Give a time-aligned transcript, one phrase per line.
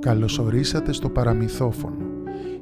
[0.00, 2.06] Καλωσορίσατε στο παραμυθόφωνο.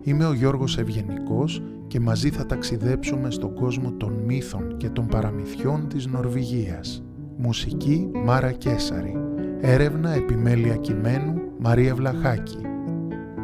[0.02, 5.88] Είμαι ο Γιώργος Ευγενικός και μαζί θα ταξιδέψουμε στον κόσμο των μύθων και των παραμυθιών
[5.88, 7.04] της Νορβηγίας.
[7.36, 9.16] Μουσική Μάρα Κέσαρη.
[9.60, 12.58] Έρευνα επιμέλεια κειμένου Μαρία Βλαχάκη.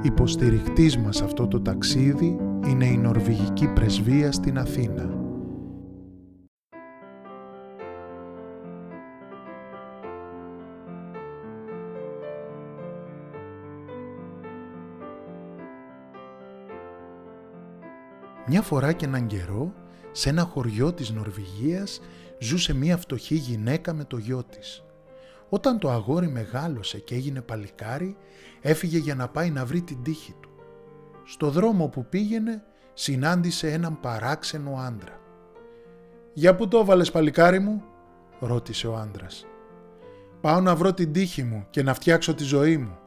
[0.03, 2.37] Υποστηρικτής μας αυτό το ταξίδι
[2.69, 5.22] είναι η Νορβηγική Πρεσβεία στην Αθήνα.
[18.47, 19.73] Μια φορά και έναν καιρό,
[20.13, 22.01] σε ένα χωριό της Νορβηγίας,
[22.39, 24.85] ζούσε μια φτωχή γυναίκα με το γιο της.
[25.49, 28.17] Όταν το αγόρι μεγάλωσε και έγινε παλικάρι,
[28.61, 30.51] έφυγε για να πάει να βρει την τύχη του.
[31.25, 35.21] Στο δρόμο που πήγαινε, συνάντησε έναν παράξενο άντρα.
[36.33, 37.83] «Για πού το έβαλες παλικάρι μου»
[38.41, 39.47] ρώτησε ο άντρας.
[40.41, 42.99] «Πάω να βρω την τύχη μου και να φτιάξω τη ζωή μου.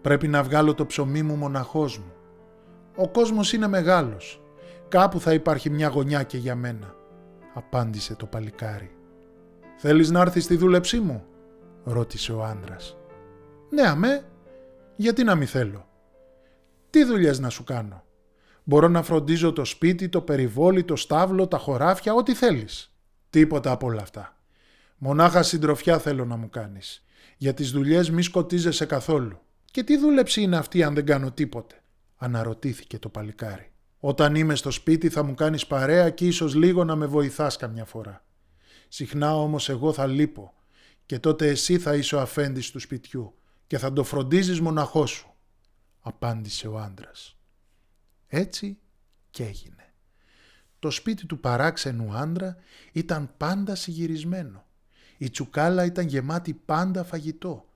[0.00, 2.12] Πρέπει να βγάλω το ψωμί μου μοναχός μου.
[2.96, 4.40] Ο κόσμος είναι μεγάλος
[4.88, 6.94] Κάπου θα υπάρχει μια γωνιά και για μένα,
[7.54, 8.90] απάντησε το παλικάρι.
[9.76, 11.24] Θέλεις να έρθεις στη δούλεψή μου,
[11.84, 12.96] ρώτησε ο άντρας.
[13.70, 14.24] Ναι αμέ,
[14.96, 15.88] γιατί να μη θέλω;
[16.90, 18.04] Τι δουλειές να σου κάνω;
[18.64, 22.94] Μπορώ να φροντίζω το σπίτι, το περιβόλι, το στάβλο, τα χωράφια, ό,τι θέλεις.
[23.30, 24.36] Τίποτα από όλα αυτά.
[24.98, 27.04] Μονάχα συντροφιά θέλω να μου κάνεις.
[27.36, 29.38] Για τις δουλειές μη σκοτίζεσαι καθόλου.
[29.70, 31.74] Και τι δούλεψη είναι αυτή αν δεν κάνω τίποτε,
[32.16, 33.70] αναρωτήθηκε το παλικάρι.
[34.08, 37.84] Όταν είμαι στο σπίτι θα μου κάνεις παρέα και ίσως λίγο να με βοηθάς καμιά
[37.84, 38.24] φορά.
[38.88, 40.54] Συχνά όμως εγώ θα λείπω
[41.06, 43.34] και τότε εσύ θα είσαι ο αφέντης του σπιτιού
[43.66, 45.34] και θα το φροντίζεις μοναχός σου,
[46.00, 47.36] απάντησε ο άντρας.
[48.26, 48.78] Έτσι
[49.30, 49.92] και έγινε.
[50.78, 52.56] Το σπίτι του παράξενου άντρα
[52.92, 54.66] ήταν πάντα συγυρισμένο.
[55.16, 57.68] Η τσουκάλα ήταν γεμάτη πάντα φαγητό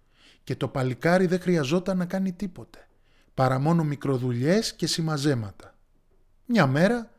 [0.45, 2.89] και το παλικάρι δεν χρειαζόταν να κάνει τίποτε,
[3.35, 5.75] παρά μόνο μικροδουλειές και συμμαζέματα.
[6.53, 7.11] Μια μέρα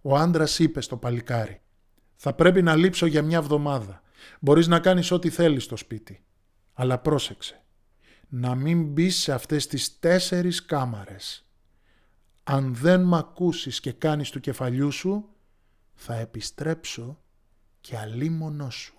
[0.00, 1.60] ο άντρας είπε στο παλικάρι
[2.16, 4.02] «Θα πρέπει να λείψω για μια εβδομάδα.
[4.40, 6.24] Μπορείς να κάνεις ό,τι θέλεις στο σπίτι.
[6.72, 7.62] Αλλά πρόσεξε,
[8.28, 11.46] να μην μπεις σε αυτές τις τέσσερις κάμαρες.
[12.44, 15.28] Αν δεν μ' ακούσεις και κάνεις του κεφαλιού σου,
[15.94, 17.18] θα επιστρέψω
[17.80, 18.94] και αλίμονό σου».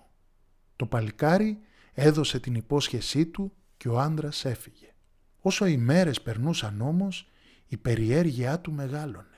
[0.76, 1.60] Το παλικάρι
[1.92, 4.94] έδωσε την υπόσχεσή του και ο άντρας έφυγε.
[5.40, 7.30] Όσο οι μέρες περνούσαν όμως,
[7.66, 9.29] η περιέργειά του μεγάλωνε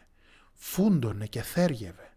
[0.65, 2.13] φούντωνε και θέργευε.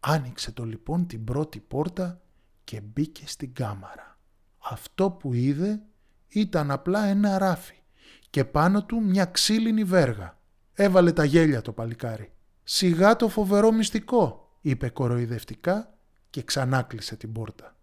[0.00, 2.20] Άνοιξε το λοιπόν την πρώτη πόρτα
[2.64, 4.18] και μπήκε στην κάμαρα.
[4.58, 5.82] Αυτό που είδε
[6.28, 7.74] ήταν απλά ένα ράφι
[8.30, 10.38] και πάνω του μια ξύλινη βέργα.
[10.72, 12.32] Έβαλε τα γέλια το παλικάρι.
[12.64, 15.94] «Σιγά το φοβερό μυστικό», είπε κοροϊδευτικά
[16.30, 17.76] και ξανάκλεισε την πόρτα.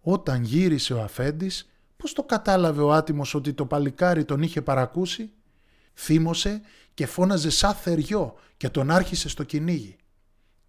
[0.00, 5.32] Όταν γύρισε ο αφέντης, πώς το κατάλαβε ο άτιμος ότι το παλικάρι τον είχε παρακούσει;
[5.94, 6.60] Θύμωσε
[6.98, 9.96] και φώναζε σαν θεριό και τον άρχισε στο κυνήγι.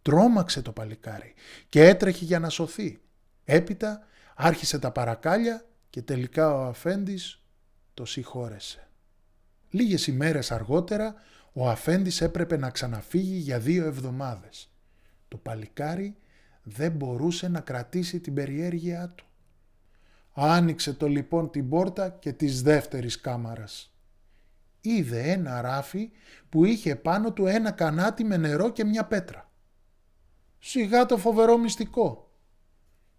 [0.01, 1.33] Τρόμαξε το παλικάρι
[1.69, 3.01] και έτρεχε για να σωθεί.
[3.43, 4.01] Έπειτα
[4.35, 7.43] άρχισε τα παρακάλια και τελικά ο αφέντης
[7.93, 8.87] το συγχώρεσε.
[9.69, 11.15] Λίγες ημέρες αργότερα
[11.53, 14.71] ο αφέντης έπρεπε να ξαναφύγει για δύο εβδομάδες.
[15.27, 16.17] Το παλικάρι
[16.63, 19.25] δεν μπορούσε να κρατήσει την περιέργειά του.
[20.33, 23.88] Άνοιξε το λοιπόν την πόρτα και της δεύτερης κάμαρας
[24.81, 26.11] είδε ένα ράφι
[26.49, 29.51] που είχε πάνω του ένα κανάτι με νερό και μια πέτρα.
[30.59, 32.31] «Σιγά το φοβερό μυστικό»,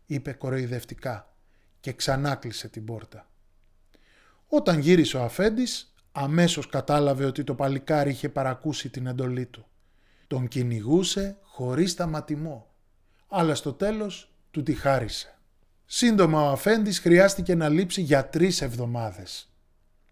[0.07, 1.35] είπε κοροϊδευτικά
[1.81, 3.29] και ξανά κλείσε την πόρτα.
[4.47, 9.67] Όταν γύρισε ο αφέντης, αμέσως κατάλαβε ότι το παλικάρι είχε παρακούσει την εντολή του.
[10.27, 12.75] Τον κυνηγούσε χωρίς σταματημό,
[13.29, 15.39] αλλά στο τέλος του τη χάρισε.
[15.85, 19.51] Σύντομα ο αφέντης χρειάστηκε να λείψει για τρεις εβδομάδες.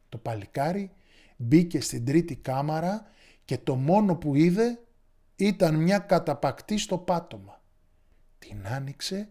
[0.09, 0.93] Το παλικάρι
[1.39, 3.07] μπήκε στην τρίτη κάμαρα
[3.45, 4.81] και το μόνο που είδε
[5.37, 7.63] ήταν μια καταπακτή στο πάτωμα.
[8.39, 9.29] Την άνοιξε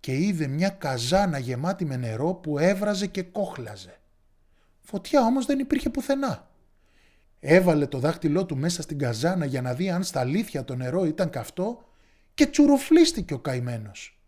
[0.00, 4.00] και είδε μια καζάνα γεμάτη με νερό που έβραζε και κόχλαζε.
[4.80, 6.50] Φωτιά όμως δεν υπήρχε πουθενά.
[7.40, 11.04] Έβαλε το δάχτυλό του μέσα στην καζάνα για να δει αν στα αλήθεια το νερό
[11.04, 11.84] ήταν καυτό
[12.34, 14.20] και τσουροφλίστηκε ο καημένος.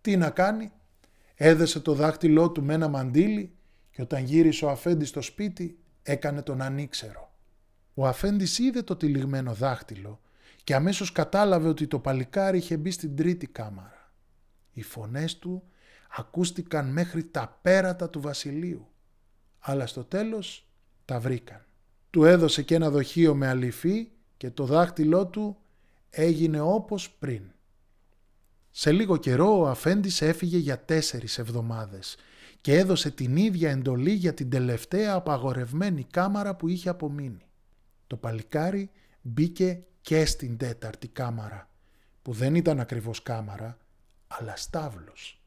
[0.00, 0.72] Τι να κάνει,
[1.34, 3.54] έδεσε το δάχτυλό του με ένα μαντίλι
[3.90, 7.32] και όταν γύρισε ο αφέντης στο σπίτι έκανε τον ανήξερο.
[7.94, 10.20] Ο αφέντης είδε το τυλιγμένο δάχτυλο
[10.64, 14.12] και αμέσως κατάλαβε ότι το παλικάρι είχε μπει στην τρίτη κάμαρα.
[14.72, 15.62] Οι φωνές του
[16.16, 18.88] ακούστηκαν μέχρι τα πέρατα του βασιλείου,
[19.58, 20.66] αλλά στο τέλος
[21.04, 21.64] τα βρήκαν.
[22.10, 25.56] Του έδωσε και ένα δοχείο με αληφή και το δάχτυλό του
[26.10, 27.42] έγινε όπως πριν.
[28.70, 32.16] Σε λίγο καιρό ο αφέντης έφυγε για τέσσερις εβδομάδες
[32.66, 37.46] και έδωσε την ίδια εντολή για την τελευταία απαγορευμένη κάμαρα που είχε απομείνει.
[38.06, 38.90] Το παλικάρι
[39.22, 41.70] μπήκε και στην τέταρτη κάμαρα,
[42.22, 43.78] που δεν ήταν ακριβώς κάμαρα,
[44.26, 45.42] αλλά στάβλος.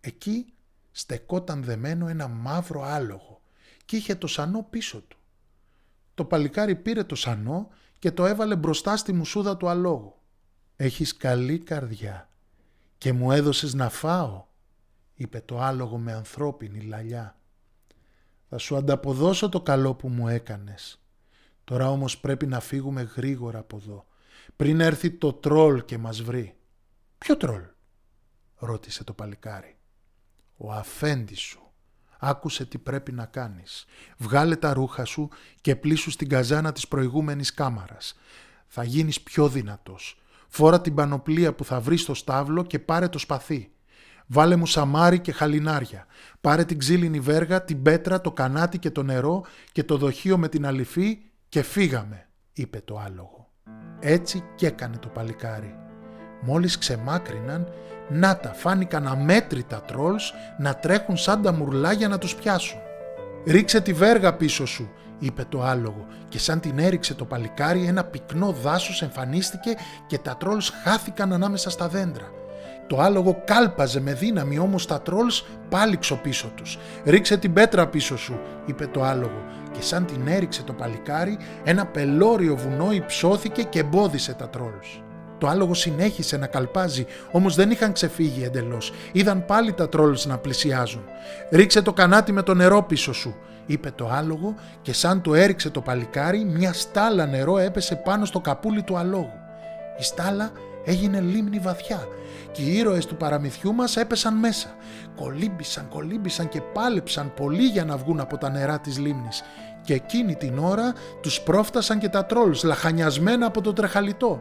[0.00, 0.52] Εκεί
[0.90, 3.40] στεκόταν δεμένο ένα μαύρο άλογο
[3.84, 5.18] και είχε το σανό πίσω του.
[6.14, 7.68] Το παλικάρι πήρε το σανό
[7.98, 10.14] και το έβαλε μπροστά στη μουσούδα του αλόγου.
[10.76, 12.28] «Έχεις καλή καρδιά
[12.98, 14.46] και μου έδωσες να φάω»,
[15.16, 17.38] είπε το άλογο με ανθρώπινη λαλιά.
[18.48, 21.00] «Θα σου ανταποδώσω το καλό που μου έκανες.
[21.64, 24.06] Τώρα όμως πρέπει να φύγουμε γρήγορα από εδώ,
[24.56, 26.56] πριν έρθει το τρόλ και μας βρει».
[27.18, 27.62] «Ποιο τρόλ»
[28.56, 29.76] ρώτησε το παλικάρι.
[30.56, 31.60] «Ο αφέντης σου.
[32.18, 33.84] Άκουσε τι πρέπει να κάνεις.
[34.16, 35.28] Βγάλε τα ρούχα σου
[35.60, 38.14] και πλήσου στην καζάνα της προηγούμενης κάμαρας.
[38.66, 40.20] Θα γίνεις πιο δυνατός.
[40.48, 43.70] Φόρα την πανοπλία που θα βρεις στο στάβλο και πάρε το σπαθί.
[44.26, 46.06] Βάλε μου σαμάρι και χαλινάρια.
[46.40, 50.48] Πάρε την ξύλινη βέργα, την πέτρα, το κανάτι και το νερό και το δοχείο με
[50.48, 51.18] την αληφή
[51.48, 53.50] και φύγαμε, είπε το άλογο.
[54.00, 55.74] Έτσι και έκανε το παλικάρι.
[56.40, 57.68] Μόλις ξεμάκριναν,
[58.08, 62.78] να τα φάνηκαν αμέτρητα τρόλς να τρέχουν σαν τα μουρλάγια να τους πιάσουν.
[63.46, 68.04] «Ρίξε τη βέργα πίσω σου», είπε το άλογο και σαν την έριξε το παλικάρι ένα
[68.04, 69.74] πυκνό δάσος εμφανίστηκε
[70.06, 72.30] και τα τρόλς χάθηκαν ανάμεσα στα δέντρα.
[72.86, 76.78] Το άλογο κάλπαζε με δύναμη όμως τα τρόλς πάλιξο πίσω τους.
[77.04, 81.86] «Ρίξε την πέτρα πίσω σου», είπε το άλογο και σαν την έριξε το παλικάρι ένα
[81.86, 85.00] πελώριο βουνό υψώθηκε και εμπόδισε τα τρόλς.
[85.38, 88.92] Το άλογο συνέχισε να καλπάζει, όμως δεν είχαν ξεφύγει εντελώς.
[89.12, 91.04] Είδαν πάλι τα τρόλς να πλησιάζουν.
[91.50, 93.34] «Ρίξε το κανάτι με το νερό πίσω σου»,
[93.66, 98.40] είπε το άλογο και σαν το έριξε το παλικάρι, μια στάλα νερό έπεσε πάνω στο
[98.40, 99.38] καπούλι του αλόγου.
[99.98, 100.50] Η στάλα
[100.86, 102.06] έγινε λίμνη βαθιά
[102.52, 104.68] και οι ήρωες του παραμυθιού μας έπεσαν μέσα.
[105.16, 109.42] Κολύμπησαν, κολύμπησαν και πάλεψαν πολύ για να βγουν από τα νερά της λίμνης
[109.82, 114.40] και εκείνη την ώρα τους πρόφτασαν και τα τρόλς λαχανιασμένα από το τρεχαλιτό.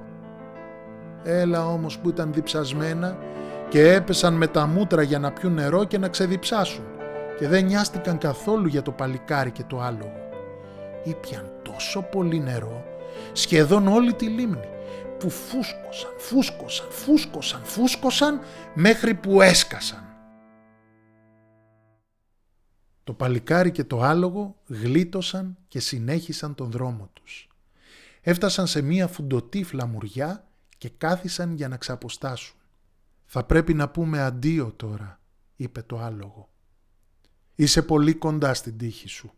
[1.24, 3.18] Έλα όμως που ήταν διψασμένα
[3.70, 6.84] και έπεσαν με τα μούτρα για να πιούν νερό και να ξεδιψάσουν
[7.38, 10.24] και δεν νοιάστηκαν καθόλου για το παλικάρι και το άλογο.
[11.04, 12.84] Ήπιαν τόσο πολύ νερό,
[13.32, 14.68] σχεδόν όλη τη λίμνη,
[15.26, 18.40] που φούσκωσαν, φούσκωσαν, φούσκωσαν, φούσκωσαν
[18.74, 20.06] μέχρι που έσκασαν.
[23.04, 27.50] Το παλικάρι και το άλογο γλίτωσαν και συνέχισαν τον δρόμο τους.
[28.22, 32.56] Έφτασαν σε μία φουντοτή φλαμουριά και κάθισαν για να ξαποστάσουν.
[33.26, 35.20] «Θα πρέπει να πούμε αντίο τώρα»,
[35.56, 36.50] είπε το άλογο.
[37.56, 39.34] «Είσαι πολύ κοντά στην τύχη σου.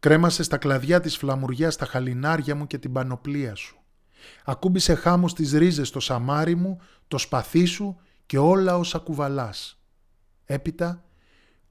[0.00, 3.77] Κρέμασε στα κλαδιά της φλαμουριάς τα χαλινάρια μου και την πανοπλία σου.
[4.44, 9.82] Ακούμπησε χάμος τις ρίζες το σαμάρι μου, το σπαθί σου και όλα όσα κουβαλάς.
[10.44, 11.04] Έπειτα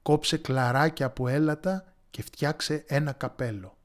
[0.02, 3.76] κόψε κλαράκια από έλατα και φτιάξε ένα καπέλο.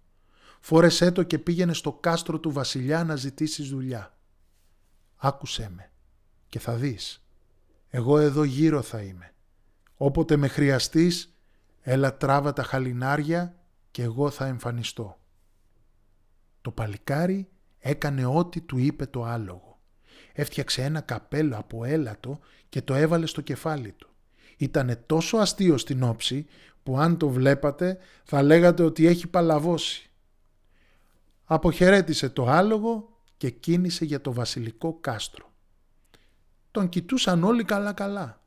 [0.60, 4.14] Φόρεσέ το και πήγαινε στο κάστρο του βασιλιά να ζητήσεις δουλειά
[5.24, 5.92] άκουσέ με
[6.50, 7.26] και θα δεις.
[7.90, 9.34] Εγώ εδώ γύρω θα είμαι.
[9.96, 11.38] Όποτε με χρειαστείς,
[11.82, 13.56] έλα τράβα τα χαλινάρια
[13.92, 15.18] και εγώ θα εμφανιστώ.
[16.62, 17.50] Το παλικάρι
[17.86, 19.80] έκανε ό,τι του είπε το άλογο.
[20.34, 22.40] Έφτιαξε ένα καπέλο από έλατο
[22.70, 24.10] και το έβαλε στο κεφάλι του.
[24.58, 26.46] Ήτανε τόσο αστείο στην όψη
[26.84, 30.10] που αν το βλέπατε θα λέγατε ότι έχει παλαβώσει.
[31.44, 35.52] Αποχαιρέτησε το άλογο και κίνησε για το βασιλικό κάστρο.
[36.72, 38.42] Τον κοιτούσαν όλοι καλά-καλά.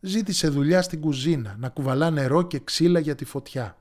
[0.00, 3.74] Ζήτησε δουλειά στην κουζίνα, να κουβαλά νερό και ξύλα για τη φωτιά.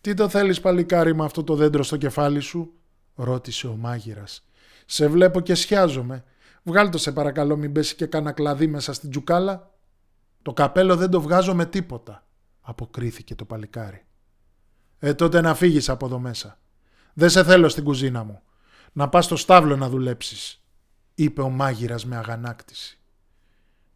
[0.00, 2.76] «Τι το θέλεις παλικάρι με αυτό το δέντρο στο κεφάλι σου»
[3.14, 4.44] ρώτησε ο μάγειρας.
[4.86, 6.24] «Σε βλέπω και σιάζομαι.
[6.62, 9.70] Βγάλ το σε παρακαλώ μην πέσει και κάνα κλαδί μέσα στην τζουκάλα».
[10.42, 12.26] «Το καπέλο δεν το βγάζω με τίποτα»,
[12.60, 14.04] αποκρίθηκε το παλικάρι.
[14.98, 16.58] «Ε τότε να φύγεις από εδώ μέσα.
[17.12, 18.42] Δεν σε θέλω στην κουζίνα μου
[18.92, 20.62] να πας στο στάβλο να δουλέψεις,
[21.14, 22.98] είπε ο μάγειρας με αγανάκτηση.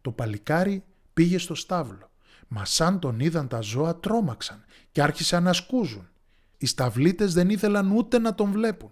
[0.01, 0.83] Το παλικάρι
[1.13, 2.11] πήγε στο στάβλο,
[2.47, 6.09] μα σαν τον είδαν τα ζώα τρόμαξαν και άρχισαν να σκούζουν.
[6.57, 8.91] Οι σταυλίτες δεν ήθελαν ούτε να τον βλέπουν.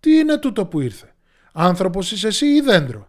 [0.00, 1.14] «Τι είναι τούτο που ήρθε,
[1.52, 3.08] άνθρωπος είσαι εσύ ή δέντρο»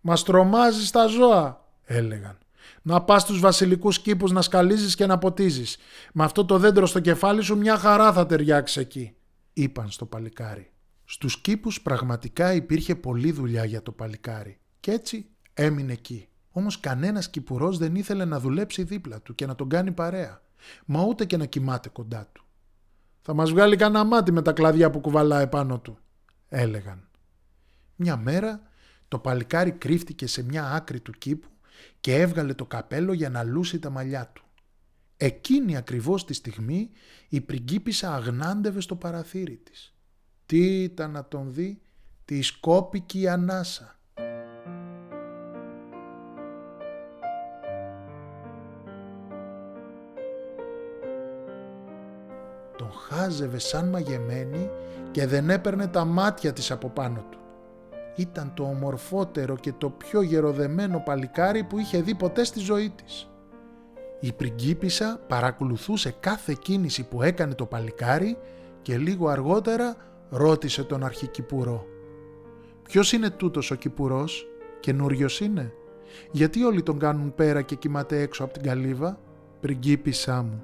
[0.00, 2.38] «Μας τρομάζεις τα ζώα» έλεγαν.
[2.82, 5.76] «Να πας στους βασιλικούς κήπους να σκαλίζεις και να ποτίζεις.
[6.12, 9.16] Με αυτό το δέντρο στο κεφάλι σου μια χαρά θα ταιριάξει εκεί»
[9.52, 10.70] είπαν στο παλικάρι.
[11.04, 16.28] Στους κήπους πραγματικά υπήρχε πολλή δουλειά για το παλικάρι και έτσι έμεινε εκεί.
[16.50, 20.42] Όμως κανένας κυπουρός δεν ήθελε να δουλέψει δίπλα του και να τον κάνει παρέα,
[20.86, 22.44] μα ούτε και να κοιμάται κοντά του.
[23.22, 25.98] «Θα μας βγάλει κανένα μάτι με τα κλαδιά που κουβαλάει επάνω του»,
[26.56, 27.08] έλεγαν.
[27.96, 28.60] Μια μέρα
[29.08, 31.48] το παλικάρι κρύφτηκε σε μια άκρη του κήπου
[32.00, 34.44] και έβγαλε το καπέλο για να λούσει τα μαλλιά του.
[35.16, 36.90] Εκείνη ακριβώς τη στιγμή
[37.28, 39.94] η πριγκίπισσα αγνάντευε στο παραθύρι της.
[40.46, 41.80] Τι ήταν να τον δει,
[42.24, 43.95] τη σκόπικη ανάσα.
[52.76, 54.70] Τον χάζευε σαν μαγεμένη
[55.10, 57.38] και δεν έπαιρνε τα μάτια της από πάνω του.
[58.16, 63.30] Ήταν το ομορφότερο και το πιο γεροδεμένο παλικάρι που είχε δει ποτέ στη ζωή της.
[64.20, 68.38] Η πριγκίπισσα παρακολουθούσε κάθε κίνηση που έκανε το παλικάρι
[68.82, 69.96] και λίγο αργότερα
[70.30, 71.86] ρώτησε τον αρχικυπουρό.
[72.82, 74.46] «Ποιος είναι τούτος ο κυπουρός,
[74.80, 75.72] καινούριος είναι,
[76.30, 79.18] γιατί όλοι τον κάνουν πέρα και κοιμάται έξω από την καλύβα»
[79.60, 80.62] «Πριγκίπισσά μου,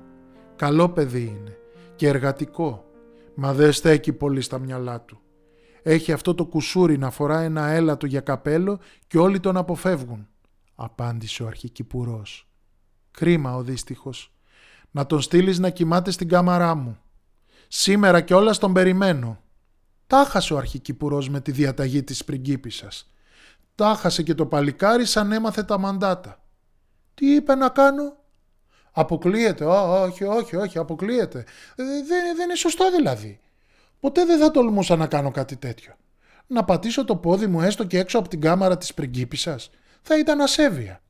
[0.57, 1.57] καλό παιδί είναι
[1.97, 2.85] και εργατικό,
[3.35, 5.21] μα δεν στέκει πολύ στα μυαλά του.
[5.83, 10.29] Έχει αυτό το κουσούρι να φορά ένα έλατο για καπέλο και όλοι τον αποφεύγουν»,
[10.75, 12.49] απάντησε ο αρχικυπουρός.
[13.11, 14.33] Κρίμα ο δύστιχος.
[14.91, 16.99] Να τον στείλεις να κοιμάται στην κάμαρά μου.
[17.69, 19.41] Σήμερα και όλα τον περιμένω.
[20.07, 23.13] Τάχασε ο αρχικυπουρός με τη διαταγή της πριγκίπισσας.
[23.75, 26.43] Τάχασε και το παλικάρι σαν έμαθε τα μαντάτα.
[27.15, 28.17] Τι είπε να κάνω;
[28.93, 29.65] Αποκλείεται.
[29.65, 31.39] όχι, όχι, όχι, αποκλείεται.
[31.77, 33.41] Ε, δεν, δεν είναι σωστό δηλαδή.
[34.01, 35.95] Ποτέ δεν θα τολμούσα να κάνω κάτι τέτοιο.
[36.47, 39.71] Να πατήσω το πόδι μου έστω και έξω από την κάμαρα της πριγκίπισσας
[40.03, 41.03] θα ήταν ασέβεια.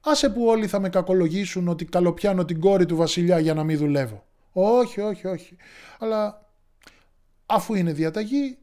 [0.00, 3.78] Άσε που όλοι θα με κακολογήσουν ότι καλοπιάνω την κόρη του βασιλιά για να μην
[3.78, 4.26] δουλεύω.
[4.52, 5.56] Όχι, όχι, όχι.
[5.98, 6.50] Αλλά
[7.46, 8.58] αφού είναι διαταγή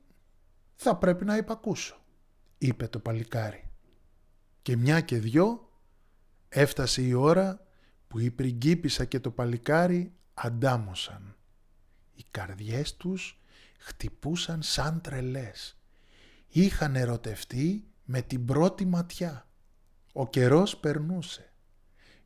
[0.76, 1.98] θα πρέπει να υπακούσω,
[2.58, 3.70] είπε το παλικάρι.
[4.62, 5.70] Και μια και δυο
[6.50, 7.68] έφτασε η ώρα
[8.10, 11.36] που η πριγκίπισσα και το παλικάρι αντάμωσαν.
[12.16, 13.42] Οι καρδιές τους
[13.78, 15.78] χτυπούσαν σαν τρελές.
[16.48, 19.48] Είχαν ερωτευτεί με την πρώτη ματιά.
[20.14, 21.50] Ο καιρός περνούσε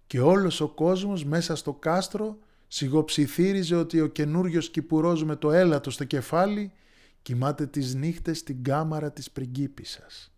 [0.08, 2.38] και όλος ο κόσμος μέσα στο κάστρο
[2.68, 6.72] σιγοψιθύριζε ότι ο καινούριος κυπουρός με το έλατο στο κεφάλι
[7.22, 10.34] κοιμάται τις νύχτες στην κάμαρα της πριγκίπισσας.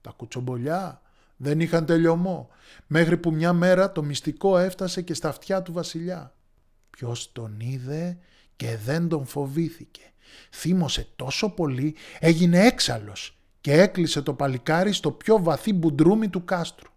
[0.00, 1.02] Τα κουτσομπολιά
[1.36, 2.48] δεν είχαν τελειωμό,
[2.86, 6.34] μέχρι που μια μέρα το μυστικό έφτασε και στα αυτιά του βασιλιά.
[6.90, 8.18] Ποιος τον είδε
[8.56, 10.00] και δεν τον φοβήθηκε.
[10.50, 16.90] Θύμωσε τόσο πολύ, έγινε έξαλλος και έκλεισε το παλικάρι στο πιο βαθύ μπουντρούμι του κάστρου.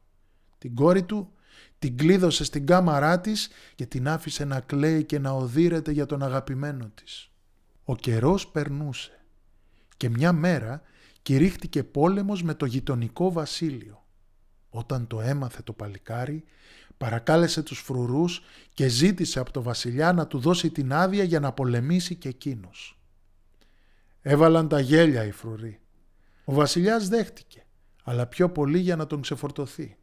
[0.58, 1.32] Την κόρη του
[1.80, 6.24] την κλείδωσε στην κάμαρά της και την άφησε να κλαίει και να οδύρεται για τον
[6.24, 7.32] αγαπημένο της.
[7.84, 9.20] Ο καιρός περνούσε
[9.98, 10.82] και μια μέρα
[11.22, 14.04] κηρύχτηκε πόλεμος με το γειτονικό βασίλειο.
[14.70, 16.44] Όταν το έμαθε το παλικάρι,
[16.98, 18.42] παρακάλεσε τους φρουρούς
[18.74, 23.00] και ζήτησε από το βασιλιά να του δώσει την άδεια για να πολεμήσει και εκείνος.
[24.22, 25.80] Έβαλαν τα γέλια οι φρουροί
[26.50, 27.66] ο βασιλιάς δέχτηκε,
[28.04, 29.98] αλλά πιο πολύ για να τον ξεφορτωθεί.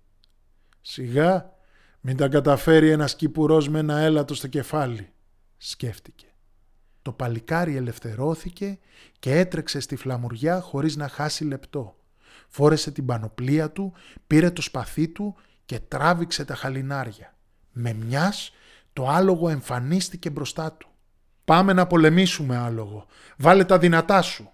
[0.80, 1.52] «Σιγά,
[2.00, 5.12] μην τα καταφέρει ένας κυπουρός με ένα έλατο στο κεφάλι»,
[5.56, 6.26] σκέφτηκε.
[7.02, 8.78] Το παλικάρι ελευθερώθηκε
[9.18, 11.96] και έτρεξε στη φλαμουριά χωρίς να χάσει λεπτό.
[12.48, 13.92] Φόρεσε την πανοπλία του,
[14.26, 17.34] πήρε το σπαθί του και τράβηξε τα χαλινάρια.
[17.72, 18.52] Με μιας
[18.92, 20.88] το άλογο εμφανίστηκε μπροστά του.
[21.44, 24.52] «Πάμε να πολεμήσουμε άλογο, βάλε τα δυνατά σου»,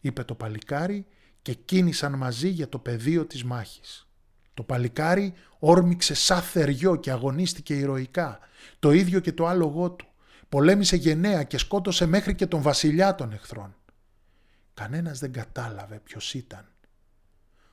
[0.00, 1.06] είπε το παλικάρι
[1.42, 4.06] και κίνησαν μαζί για το πεδίο της μάχης.
[4.54, 8.38] Το παλικάρι όρμηξε σαν θεριό και αγωνίστηκε ηρωικά,
[8.78, 10.06] το ίδιο και το άλογό του.
[10.48, 13.74] Πολέμησε γενναία και σκότωσε μέχρι και τον βασιλιά των εχθρών.
[14.74, 16.71] Κανένας δεν κατάλαβε ποιος ήταν.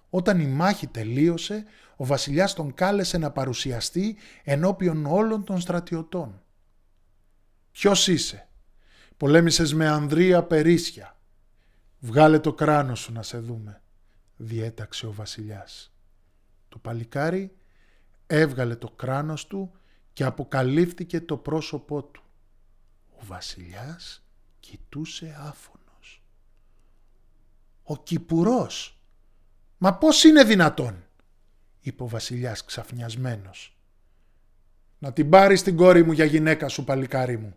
[0.10, 6.42] Όταν η μάχη τελείωσε, ο βασιλιάς τον κάλεσε να παρουσιαστεί ενώπιον όλων των στρατιωτών.
[7.72, 8.48] «Ποιος είσαι»
[9.18, 11.18] «Πολέμησες με Ανδρία Περίσια»,
[12.00, 13.82] «Βγάλε το κράνος σου να σε δούμε»,
[14.38, 15.94] διέταξε ο βασιλιάς.
[16.70, 17.56] Το παλικάρι
[18.28, 19.72] έβγαλε το κράνος του
[20.14, 22.24] και αποκαλύφθηκε το πρόσωπό του.
[23.10, 24.24] Ο βασιλιάς
[24.60, 26.24] κοιτούσε άφωνος.
[27.84, 28.99] «Ο Κυπουρός!
[29.82, 31.04] Μα πώς είναι δυνατόν»
[31.80, 33.78] είπε ο βασιλιάς ξαφνιασμένος.
[35.00, 37.56] «Να την πάρεις την κόρη μου για γυναίκα σου παλικάρι μου.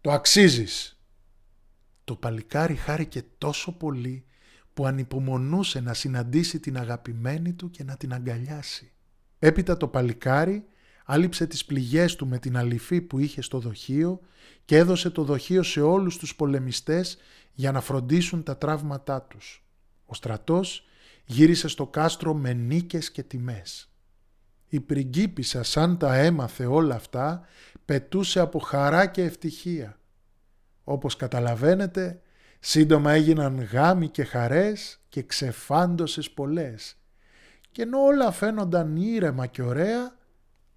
[0.00, 1.00] Το αξίζεις»
[2.04, 4.24] Το παλικάρι χάρηκε τόσο πολύ
[4.74, 8.92] που ανυπομονούσε να συναντήσει την αγαπημένη του και να την αγκαλιάσει.
[9.38, 10.64] Έπειτα το παλικάρι
[11.04, 14.20] άλυψε τις πληγές του με την αληφή που είχε στο δοχείο
[14.64, 17.18] και έδωσε το δοχείο σε όλους τους πολεμιστές
[17.52, 19.64] για να φροντίσουν τα τραύματά τους.
[20.06, 20.84] Ο στρατός
[21.30, 23.90] γύρισε στο κάστρο με νίκες και τιμές.
[24.68, 27.46] Η πριγκίπισσα σαν τα έμαθε όλα αυτά
[27.84, 29.98] πετούσε από χαρά και ευτυχία
[30.84, 32.20] όπως καταλαβαίνετε,
[32.60, 36.96] σύντομα έγιναν γάμοι και χαρές και ξεφάντωσες πολλές.
[37.70, 40.18] Και ενώ όλα φαίνονταν ήρεμα και ωραία,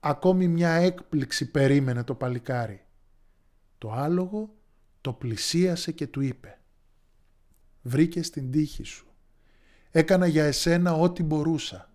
[0.06, 2.86] Ακόμη μια έκπληξη περίμενε το παλικάρι.
[3.78, 4.56] Το άλογο
[5.02, 6.60] το πλησίασε και του είπε
[7.82, 9.13] «Βρήκε την τύχη σου.
[9.96, 11.90] Έκανα για εσένα ό,τι μπορούσα.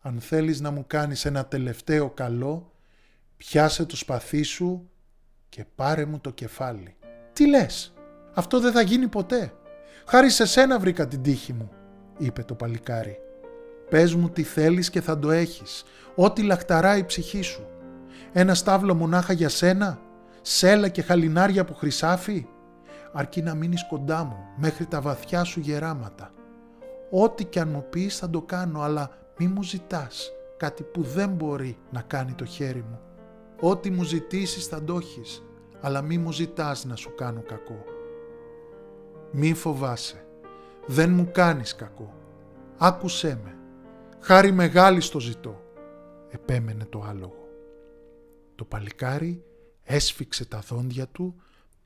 [0.00, 2.72] Αν θέλεις να μου κάνεις ένα τελευταίο καλό,
[3.36, 4.90] πιάσε το σπαθί σου
[5.48, 6.96] και πάρε μου το κεφάλι».
[7.32, 7.94] «Τι λες,
[8.34, 9.52] αυτό δεν θα γίνει ποτέ.
[10.06, 11.70] Χάρη σε σένα βρήκα την τύχη μου»,
[12.18, 13.18] είπε το παλικάρι.
[13.90, 15.84] «Πες μου τι θέλεις και θα το έχεις,
[16.14, 17.66] ό,τι λαχταράει η ψυχή σου.
[18.32, 19.98] Ένα στάβλο μονάχα για σένα,
[20.42, 22.46] σέλα και χαλινάρια από χρυσάφι,
[23.12, 26.30] αρκεί να μείνεις κοντά μου μέχρι τα βαθιά σου γεράματα.
[27.18, 31.30] Ό,τι κι αν μου πεις θα το κάνω, αλλά μη μου ζητάς κάτι που δεν
[31.30, 33.00] μπορεί να κάνει το χέρι μου.
[33.60, 35.42] Ό,τι μου ζητήσεις θα το έχεις,
[35.80, 37.84] αλλά μη μου ζητάς να σου κάνω κακό.
[39.32, 40.26] Μη φοβάσαι,
[40.86, 42.14] δεν μου κάνεις κακό.
[42.78, 43.56] Άκουσέ με,
[44.20, 45.62] χάρη μεγάλη στο ζητώ,
[46.28, 47.48] επέμενε το άλογο.
[48.54, 49.44] Το παλικάρι
[49.82, 51.34] έσφιξε τα δόντια του,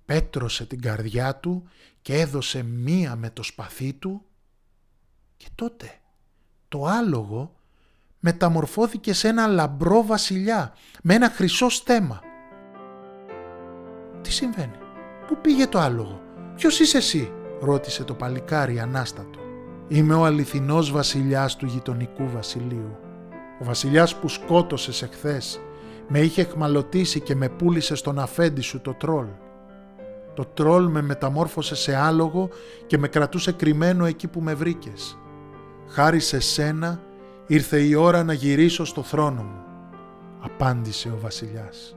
[0.05, 1.69] πέτρωσε την καρδιά του
[2.03, 4.25] και έδωσε μία με το σπαθί του
[5.41, 5.91] και τότε
[6.69, 7.55] το άλογο
[8.19, 12.21] μεταμορφώθηκε σε ένα λαμπρό βασιλιά με ένα χρυσό στέμα.
[14.21, 14.77] «Τι συμβαίνει,
[15.27, 16.21] πού πήγε το άλογο,
[16.55, 19.39] ποιος είσαι εσύ» ρώτησε το παλικάρι ανάστατο.
[19.89, 22.97] «Είμαι ο αληθινός βασιλιάς του γειτονικού βασιλείου.
[23.61, 25.61] Ο βασιλιάς που σκότωσες εχθές
[26.09, 29.27] με είχε εχμαλωτήσει και με πούλησε στον αφέντη σου το τρόλ.
[30.35, 32.49] Το τρόλ με μεταμόρφωσε σε άλογο
[32.87, 35.20] και με κρατούσε κρυμμένο εκεί που με βρήκες.
[35.93, 37.01] Χάρη σε σένα
[37.47, 39.65] ήρθε η ώρα να γυρίσω στο θρόνο μου,
[40.41, 41.97] απάντησε ο βασιλιάς.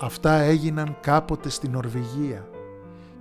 [0.00, 2.48] Αυτά έγιναν κάποτε στην Νορβηγία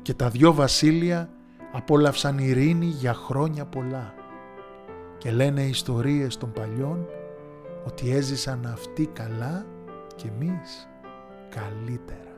[0.01, 1.30] και τα δυο βασίλεια
[1.72, 4.13] απόλαυσαν ειρήνη για χρόνια πολλά
[5.18, 7.06] και λένε ιστορίες των παλιών
[7.86, 9.66] ότι έζησαν αυτοί καλά
[10.16, 10.88] και εμείς
[11.50, 12.31] καλύτερα.